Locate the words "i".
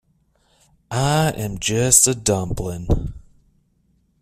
0.89-1.29